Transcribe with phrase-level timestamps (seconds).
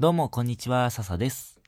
[0.00, 1.60] どうも、こんにちは、笹です。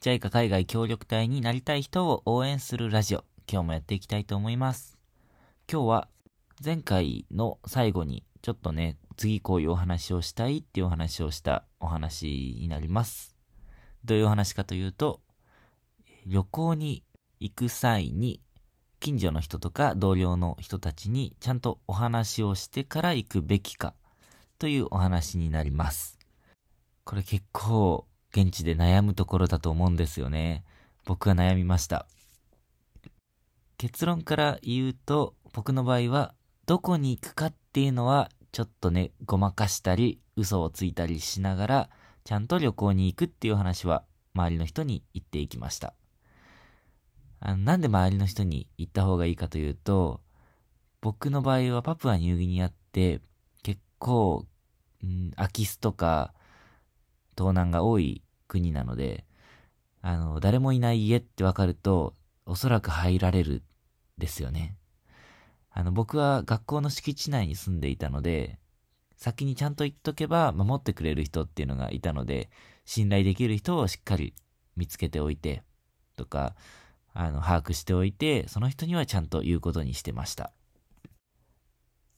[0.00, 4.96] JICA 海外協力隊になりたい人を応援するラジオ、今日もやっていきたいと思います。
[5.70, 6.08] 今日は、
[6.64, 13.34] 前回の最後に、ちょっとね、次こういうお話をしたいっていうお話をしたお話になります。
[14.04, 15.20] どういうお話かというと、
[16.26, 17.02] 旅行に
[17.40, 18.40] 行く際に、
[19.00, 23.94] 近所の人とか同僚の人たちにちゃんとお話をしてから行くべきか
[24.60, 26.23] というお話になります。
[27.04, 30.64] これ結構現地で悩むところだと思うんですよね。
[31.04, 32.06] 僕は悩みました。
[33.76, 36.34] 結論から言うと、僕の場合は、
[36.66, 41.90] どこに行くかっていうのは、ちょっとね、ごまかしたり、嘘をついたりしながら、
[42.24, 45.94] ちゃんと旅行に行くっていう話は、周りの人に言っていきました。
[47.40, 50.22] あのなんで周りの人に行った方がいいかというと、
[51.02, 53.20] 僕の場合はパプアニューギニアって、
[53.62, 54.46] 結構、
[55.02, 56.32] うん、空き巣とか、
[57.34, 59.24] 盗難が多い国なので、
[60.00, 62.14] あの、誰もいない家ってわかると、
[62.46, 63.62] おそらく入られる
[64.18, 64.76] ですよね。
[65.70, 68.58] あの、僕は学校の敷地内に住んでいたので、
[69.16, 72.50] 先にちゃんと言っとけば守ってくれる人っていうのがいたので、
[72.84, 74.34] 信頼できる人をしっかり
[74.76, 75.62] 見つけておいて、
[76.16, 76.54] とか、
[77.12, 80.52] あの、把握しておいて、その人にはちゃんと言うことにしてました。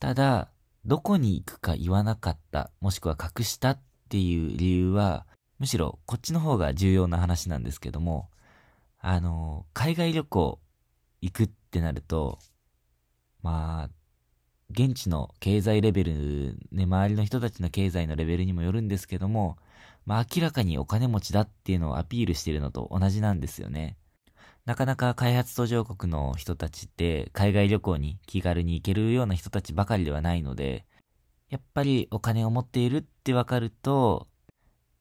[0.00, 0.50] ただ、
[0.84, 5.26] どこに行くか言わなかった、もしくは隠したっっていう理由は、
[5.58, 8.30] むしろこっちの方が重要な話なんですけども、
[9.00, 10.60] あの、海外旅行
[11.20, 12.38] 行くってなると、
[13.42, 13.90] まあ、
[14.70, 19.58] 現地の経済レベル、ね、周りの人たちの経済のレベルにもよるんですけども、
[20.04, 23.96] まあ明らかにお金持ちだっていうのをアピールしてるのと同じなんですよね。
[24.64, 30.84] なかなか開発途上国の人たちって海外旅行に気軽に行けるような人たちばかりではないので、
[31.48, 34.28] やっぱりお金を持っているってわかると、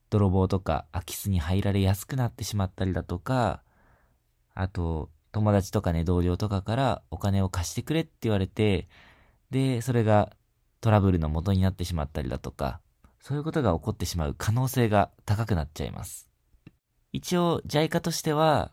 [0.10, 3.64] 泥棒とか空き巣に入られやすくなってしまったりだとか、
[4.54, 8.88] あと、友達とかね、同僚とかからお金を貸してくれって言われて、
[9.52, 10.32] で、それが
[10.82, 12.80] トラブルの元になってしまったりだとか、
[13.20, 16.30] そういうことが起こってしまう可能性が高くなっちゃいます。
[17.12, 18.72] 一応、JICA としては、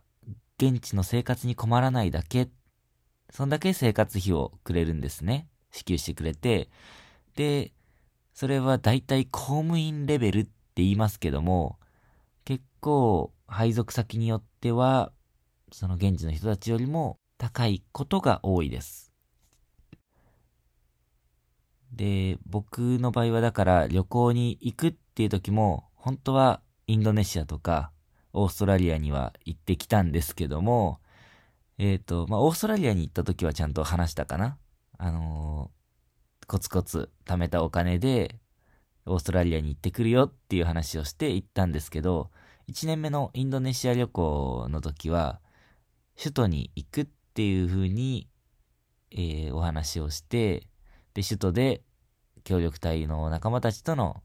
[0.58, 2.50] 現地の生活に困らないだけ、
[3.30, 5.48] そんだけ生活費をくれるんですね。
[5.70, 6.68] 支給してくれて、
[7.36, 7.72] で、
[8.34, 11.78] それは大体公務員レベルって言いますけども、
[12.44, 15.12] 結構配属先によっては、
[15.70, 19.12] その現地の人たちよりも高いことが多いです。
[21.92, 27.92] で、僕の場合はだから旅行に行くっていう時も、本当はインドネシアとか
[28.32, 31.00] オーストラリアには行ってきたんですけども、
[31.78, 34.58] えっ、ー、と、まあ、オーストラリアに行った時はちゃんと話したかな。
[34.98, 35.81] あのー
[36.52, 38.36] コツコツ貯めたお金で、
[39.06, 42.30] オーストラリアに行ってくるよっていう話をして行ったんですけど、
[42.68, 45.40] 1年目のインドネシア旅行の時は、
[46.14, 48.28] 首都に行くっていう風に、
[49.12, 50.66] えー、お話をして、
[51.14, 51.80] で、首都で
[52.44, 54.22] 協力隊の仲間たちとの、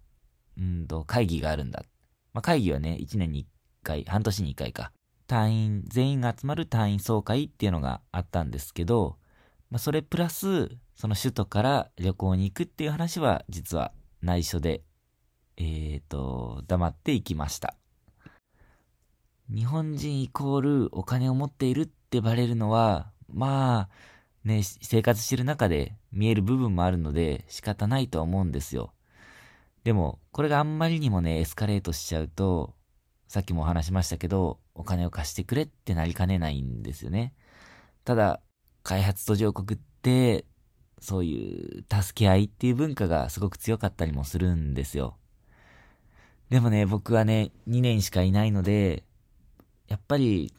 [0.62, 1.82] んと、会議があるんだ。
[2.34, 3.48] まあ、会議はね、1年に1
[3.84, 4.92] 回、半年に1回か。
[5.28, 9.18] 隊員、全員が集まる隊員総会っていうのがあったんですけど、
[9.70, 13.94] まあ、それプラス、その首都から旅行に行くっていう話は、実は
[14.24, 14.82] 内緒で、
[15.56, 17.76] えーと、黙って行きました。
[19.48, 23.90] 日本人イコールお金を持っているってバレるのは、まあ、
[24.44, 28.92] ね、生活してる中で見える部分もあるので仕方ないと思うんですよ。
[29.84, 32.74] でも、これがあんまりにもね、エスカレートしちゃうと、
[33.28, 37.36] さっきもお話しましたけど、お金を貸してくれってなりかねないんですよね。
[38.04, 38.42] ただ、
[38.82, 40.46] 開発途上国って、
[41.00, 45.18] そういう助け合いっていう文化がすごく強かったりもするんですよ。
[46.50, 49.04] でもね、僕はね、2年しかいないので、
[49.88, 50.54] やっぱり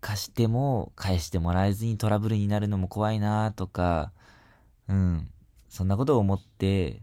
[0.00, 4.12] 貸しても返してもらえずにトラブルになるのも怖いなとか、
[4.88, 5.28] うん、
[5.68, 7.02] そんなことを思って、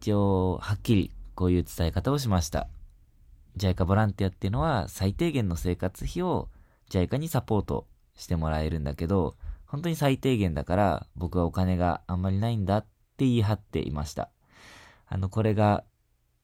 [0.00, 2.68] 一応、はっきりこういう伝え方をしました。
[3.56, 6.48] JICA ボランティアっていうのは最低限の生活費を
[6.90, 9.36] JICA にサポートしてもらえるんだけど、
[9.74, 14.30] 本当に最低限だから僕はお金があんまりないんだって言い張っていました。
[15.08, 15.82] あの、これが、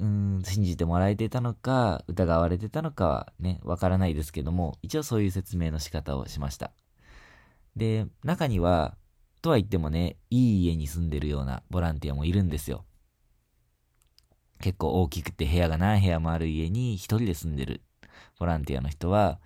[0.00, 0.06] うー
[0.40, 6.72] ん、信じてもらえてたのか、疑われてたのかはね、わからないですけども、一応そういう説明の仕方をしました。
[7.76, 8.96] で、中には、
[9.42, 12.84] とは言ってもね、いい家に住んでるようなボランティアもいるんですよ。
[14.60, 17.82] 結構大きくて部屋が何部屋もある家に一人で住んでる
[18.40, 19.38] ボランティアの人は、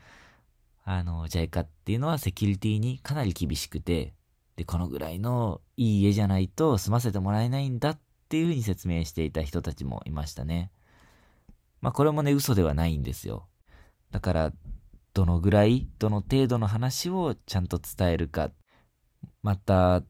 [0.84, 4.14] あの、JICA っていうのはセキュリティにかなり厳しくて、
[4.56, 7.98] で、このぐらいのいい家じゃないと住ませてもらえないんだっ
[8.28, 10.70] ていうふうに説明していた人たちもいましたね。
[11.80, 13.46] まあこれもね、嘘ではないんですよ。
[14.10, 14.52] だから、
[15.14, 18.50] どのぐらい、どの程度の話をちゃんと伝えるか、
[19.42, 20.02] また、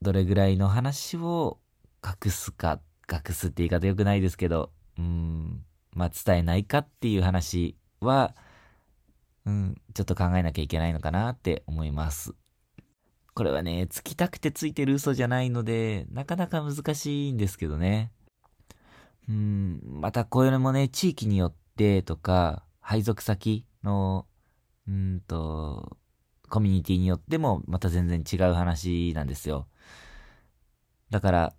[0.00, 1.58] どれぐらいの話を
[2.04, 2.80] 隠すか、
[3.10, 8.34] 隠すって言い方良くないですけど、うん、まあ伝えないかっていう話は、
[9.46, 12.34] うん、ちょっと考えなきゃいけないのかなって思います。
[13.34, 18.12] これはね、つきたくてついてる嘘じゃないので、なかなか難しいんですけどね。
[19.28, 24.26] うん、またこれもね、地域によってとか、配属先の、
[24.86, 25.96] うんと、
[26.48, 29.66] コミュニティによってもまた全然違う話なんですよ。
[31.10, 31.54] だから、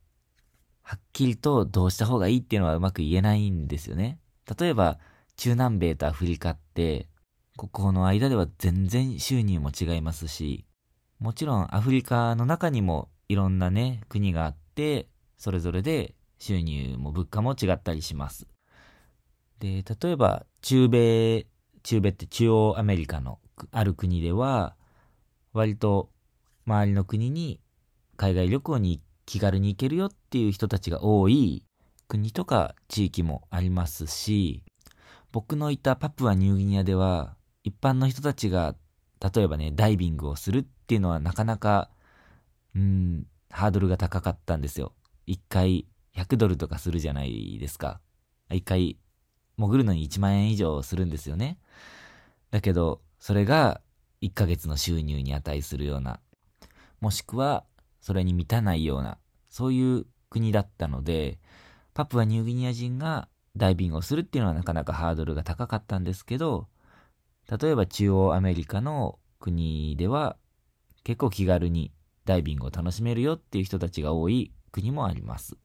[0.81, 4.19] はっきりとどうした方がいいっていうのはうまく言えないんですよね。
[4.57, 4.99] 例えば、
[5.35, 7.09] 中南米とアフリカって、
[7.57, 10.65] ここの間では全然収入も違いますし、
[11.19, 15.07] もちろんアフリカの中にもいろんなね、国があって、
[15.37, 18.45] それぞれで収入も物価も違ったりします。
[19.59, 21.47] で、例えば中米、
[21.83, 23.39] 中米って中央アメリカの
[23.71, 24.75] ある国では、
[25.53, 26.09] 割と
[26.65, 27.61] 周りの国に
[28.17, 31.65] 海外旅行に気軽に行けるよっていう人たちが多い
[32.09, 34.63] 国とか地域もありますし、
[35.31, 37.34] 僕のいたパプアニューギニアでは、
[37.65, 38.75] 一般の人たちが、
[39.19, 41.89] 例えばね、ダイビングをするっていうのはなかなか、
[42.75, 44.93] うん、ハードルが高かったんですよ。
[45.25, 47.99] 一回100ドルとかするじゃないですか。
[48.51, 48.99] 一回
[49.57, 51.57] 潜るのに1万円以上するんですよね。
[52.51, 53.81] だけど、それが
[54.21, 56.19] 1ヶ月の収入に値するような、
[57.01, 57.65] もしくは
[57.99, 59.17] それに満たないような、
[59.49, 61.39] そういう国だったので、
[61.95, 63.27] パプアニューギニア人が
[63.57, 66.67] ダイビングをするっていうのはなかなかハードルが高かったんですけど、
[67.49, 70.37] 例えば中央アメリカの国では
[71.03, 71.91] 結構気軽に
[72.25, 75.55] ダイビングを楽しめるよっていう人たちが多い国もあります。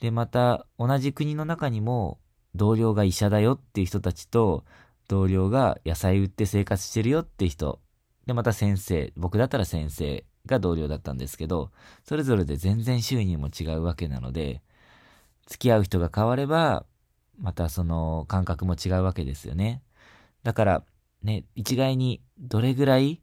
[0.00, 2.18] で、また同じ国の中にも
[2.54, 4.64] 同僚が医者だよっていう人たちと
[5.08, 7.80] 同僚が野菜売って生活してるよって人。
[8.26, 11.70] で、また先生、僕だったら先生が同僚だったんですけど、
[12.04, 14.62] それぞれで全然収入も違うわけなので、
[15.46, 16.86] 付き合う人が変われば、
[17.38, 19.82] またその感覚も違うわけですよね。
[20.42, 20.84] だから、
[21.22, 23.22] ね、一概にどれぐらい、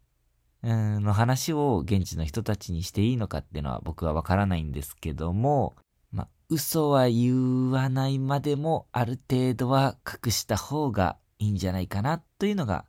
[0.63, 5.75] の話を現地の人たちにしていいのかっていうのは僕はわからないんですけども、
[6.11, 12.85] まあ、嘘は言わないまでもある程度は隠した方がいいんじゃないかなというのが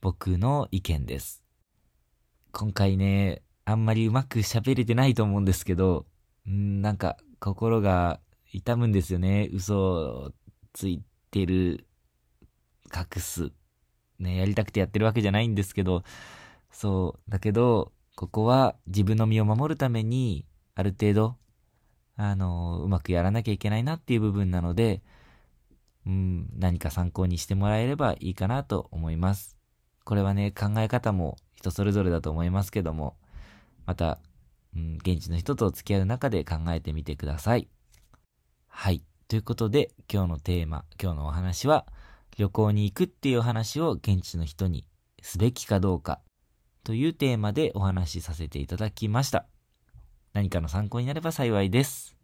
[0.00, 1.42] 僕の意見です。
[2.52, 6.06] 今回ね、あんまりうまく喋れてないと思うんですけど、
[6.48, 8.20] んなんか心が
[8.52, 9.48] 痛むんですよね。
[9.52, 10.32] 嘘を
[10.72, 11.86] ついてる、
[12.94, 13.50] 隠す。
[14.18, 16.02] ね、やりたくてやってるわけじゃないんですけど、
[16.70, 17.30] そう。
[17.30, 21.36] だけど、ここは自分の身を守るために、ある程度、
[22.16, 25.02] あの、うまくやらなきゃいけないなっていう部分なので、
[26.06, 29.56] うん、何か参考にしてもらえればいいかなと思います。
[30.04, 33.16] これはね、考え方も人それぞれだと思いますけども、
[33.86, 34.18] また、
[34.74, 37.68] うん、現地の人と付き合う中で考えてみてください。
[38.68, 39.02] はい。
[39.28, 41.86] ということで、今日のテーマ、今日のお話は、
[42.38, 44.86] 旅行に行くっていうお話を現地の人に
[45.22, 46.20] すべきかどうか
[46.84, 49.46] というテーマでお話しさせていただきました。
[50.34, 52.16] 何かの参考になれば幸いです。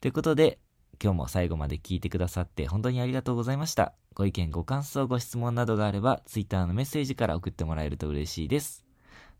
[0.00, 0.58] ということで、
[1.02, 3.94] 今日も最後まで聞いてくださって本当にありがとうございました。
[4.14, 8.84] ご意見、ご感想、ご質問などがあれば、Twitter のメッセージから送ってもらえると嬉しいです。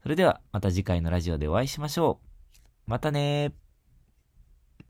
[0.02, 2.21] それでは、また次回のラジオでお会いしましょ
[2.87, 2.91] う。
[2.91, 3.52] またね。